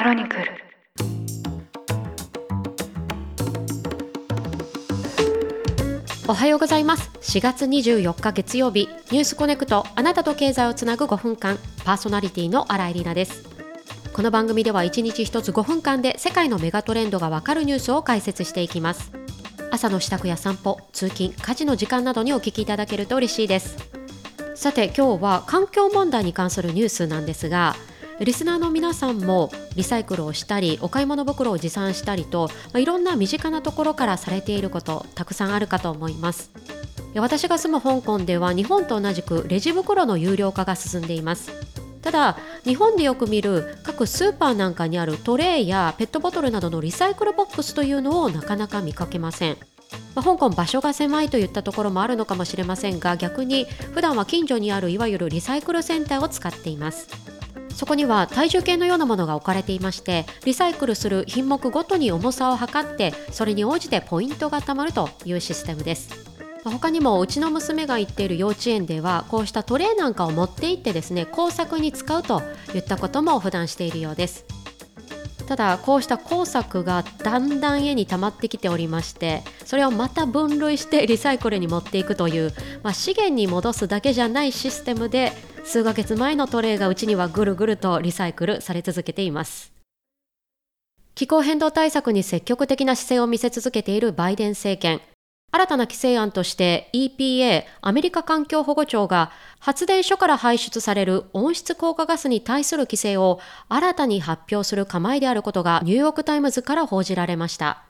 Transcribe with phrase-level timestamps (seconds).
[0.00, 0.44] クロニクル。
[6.26, 7.10] おはようございます。
[7.20, 8.88] 4月24日月曜日。
[9.10, 9.84] ニュースコネクト。
[9.94, 11.58] あなたと経済をつなぐ5分間。
[11.84, 13.46] パーソナリティの新井里奈です。
[14.14, 19.12] この番組では1日1つ5分間で世界のメガトレンドがわかるニュースを解説していきます。
[19.70, 23.76] 朝の支度や散歩通勤家事の時間などにお聞きいただけると嬉しいです。
[24.54, 27.76] さて今日は環境問題に関するニュースなんですが
[28.20, 36.50] リスナーの皆さんもリサイクルをしたりお買い物袋を持参したりと、まあ、いろんな身近なところからされていることたくさんあるかと思います。
[37.14, 41.50] 私が住む香港では日本と同じくレジ袋の有料化が進んでいます。
[42.02, 49.56] ただ日本でよく見る各スーパーなんかにあるトレイやペットボトルなどのリサイクルボックスというのをなかなか見かけません。
[50.14, 57.08] まあ、香港場所が狭いといったところもあるのかもしれませんが逆に普段は近所にあるいわゆるリサイクルセンターを使っています。
[57.74, 66.30] そこには体重計のようなものが置かれていましてリサイクルする品目ごとに重さを測ってそれに応じてポイントが貯まるというシステムです。
[66.64, 72.42] 他にもうちの娘が行っている幼稚園ではこうしたトレーなんかを持って行ってですね工作に使うと
[72.74, 74.44] いったことも普段しているようです。
[75.50, 82.52] ただこうした工作がだんだん家に溜まってきておりましてそれをまた分類してリサイクルに持っていくという、
[82.84, 85.32] まあ、資源に戻すだけじゃないシステムで
[85.64, 89.72] 数ヶ月前のトレイがうちにはぐるぐるとリサイクルされ続けています
[91.14, 95.00] 気候変動対策に積極的な姿勢を見せ続けているバイデン政権
[95.52, 107.89] 新たな規制案として EPA アメリカ環境保護庁が発電所から排出される温室効果ガスに対する規制を新たに発表する構えであることがニューヨークタイムズから報じられました。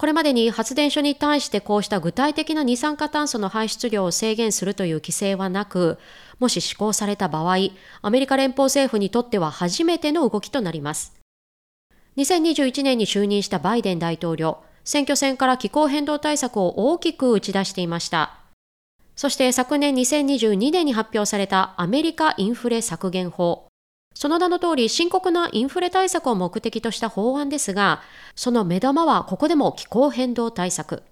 [0.00, 5.98] これまでに発電所に対してこうした具体的な二酸化炭素の排出量を制限するという規制はなく、
[6.38, 7.56] もし施行された場合、
[8.00, 11.12] アメリカ連邦政府にとっては初めての動きとなります。
[12.16, 18.38] 2021年に就任したバイデン大統領、選挙戦から気候変動対策を大きく打ち出していました。
[19.16, 23.69] そして昨年2022年に発表されたアメリカインフレ削減法。
[24.14, 28.02] その名の通り深刻なインフレ対策を目的とした法案ですが、
[28.34, 31.02] その目玉はここでも気候変動対策。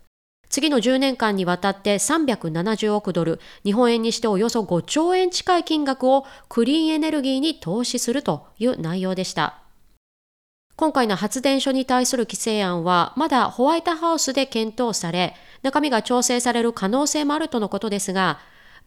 [0.49, 9.63] 次の10年間にわたって370億ドル、日本円にしておよそ5兆円近い金額をクリーンエネルギーに投資するという内容でした。
[10.77, 18.39] 今回の発電所に対する規制案はまだホワイトハウスで検討され、中身が調整される可能性もあるとのことですが、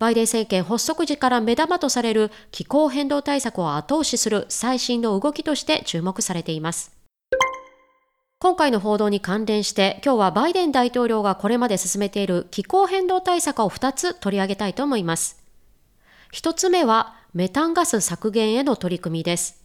[0.02, 6.92] バイデン政権発足時から目玉とされる気候変動対策を後押しする最新の動きとして注目されています。
[8.40, 15.40] 今回の報道に関連して、今日はバイデン大統領がこれまで進めている気候変動対策を2つ取り上げたいと思います。
[16.34, 19.62] 1つ目は、メタンガス削減への取り組みです。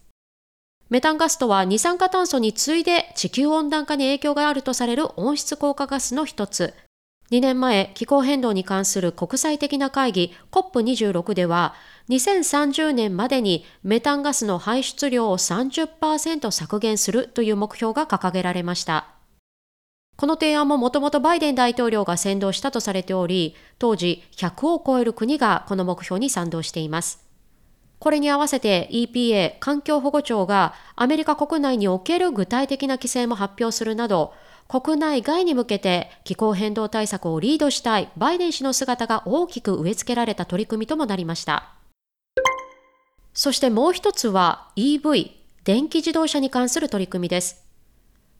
[0.91, 6.75] メタンガスとは二酸化炭素に次いで地球温暖化に影響があるとされる温室効果ガスの一つ。
[7.29, 11.73] 2年前、気候変動に関する国際的な会議 COP26 では、
[12.07, 19.07] 2030年までにメタンガスの排出量を30%削減するという目標が掲げられました。
[20.15, 27.27] この提案ももともとバイデン大統領が先導したとされており、当時100を超える国がこの目標に賛同しています。
[27.99, 34.33] これに合わせて EPA 環境保護庁がアメリカ国内における具体的な規制も発表するなど、
[34.67, 41.73] 国内外に向けて気候変動対策をリードしたいバイデン氏の姿が大きく植え付けられた取り組みともなりました。
[43.33, 45.31] そしてもう一つは EV、
[45.63, 47.63] 電気自動車に関する取り組みです。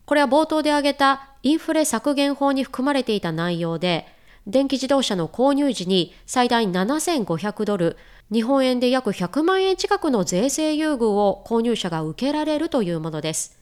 [0.04, 4.06] これは冒頭で挙げたインフレ削減法に含まれていた内容で、
[4.46, 7.96] 電気自動車の購入時に最大7500ドル、
[8.32, 13.60] 日本円で約100万円近くの税制優遇を購入者が受けられるというものです。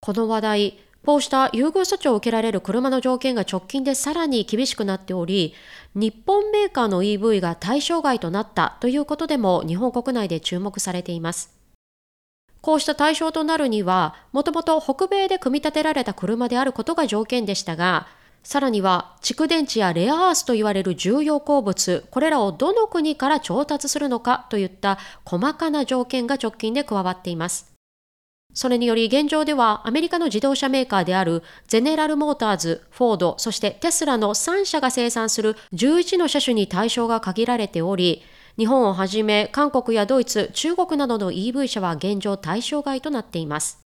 [0.00, 5.54] この話題、こうした優遇措置を受けられる車の条件が直近でさらに厳しくなっており、
[5.96, 11.52] 日本メーカーの EV が対象外となったということでも日本国内で注目されています。
[12.60, 18.06] こうした対象となるには、もともと北米で組み立てられた車であることが条件でしたが、
[18.44, 27.71] さらには蓄電池やレアアースと言われる重要鉱物、これらをどの国から調達するのかといった細かな条件が直近で加わっています。
[28.54, 38.22] それにより現状ではアメリカの自動車メーカーであるゼネラルモーターズ、フォード、そしてテスラの3社が生産する11の車種に対象が限られており、
[38.58, 43.80] 日本をはじめ韓国やドイツ、中国などの EV 車は現状対象外となっています。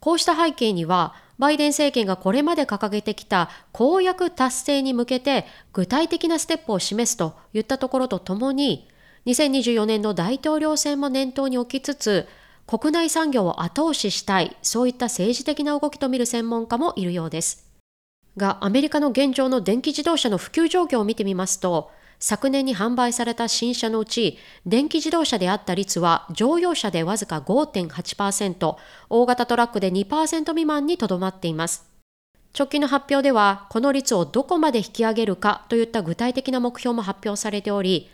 [0.00, 5.44] こうした背景には、バイデン政権がこれまで掲げてきた公約達成に向けて
[5.74, 8.88] 具体的なステップを示すといったところとともに、
[9.26, 12.28] 2024年の大統領選も念頭に置きつつ、
[12.66, 17.70] 国内産業を後押ししたい、そういった政治的な動きと見る専門家もいるようです。
[18.36, 28.76] が、アメリカの現状の電気自動車の普及状況を見てみますと、昨年に販売された新車のうち、電気自動車であった率は乗用車でわずか5.8%、
[29.10, 31.86] 大型トラックで2%未満にとどまっています。
[32.58, 38.10] 直近の発表では、この率をどこまで引き上げるかといった具体的な目標も発表されており、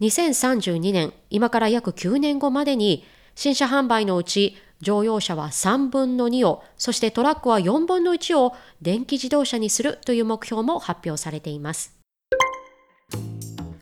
[0.00, 12.02] 2032年、今から約9年後までに、新車販売のうち乗用車は3分の2を、そしてトラックは4分の1を電気自動車にするという目標も発表されています。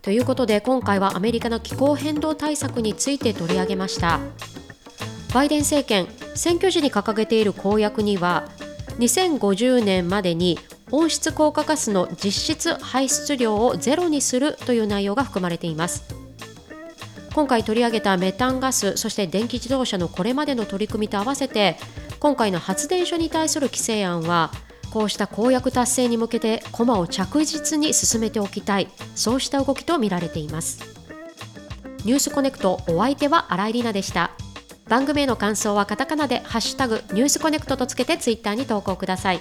[0.03, 4.19] ということで今回はアメリカの気候変動対策について取り上げました
[5.35, 8.49] バイデン政権選挙時に掲げている公約には
[8.99, 10.59] 2050年までに
[10.91, 16.20] 温室効果ガスの実質排出量をゼロにするという内容が含まれています
[17.35, 21.77] 今回取り上げたメタンガスそして電気自動車のこれまでの取り組みと合わせて
[22.19, 24.51] 今回の発電所に対する規制案は
[24.91, 31.01] こうした公約達成に向けて駒を着実に進めておきたいそうした動きと見られています。
[32.05, 34.31] ニュースコネクトお相手は新井里奈でした。
[34.89, 39.41] 番組への感想はカタカナでハッシュタグニュースコネクトとつけてツイッターに投稿ください。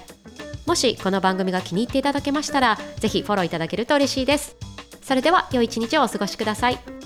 [0.66, 4.56] もしこの番組が気に入っていただけましたらぜひフォローいただけると嬉しいです。
[5.02, 6.99] それでは良い一日をお過ごしください。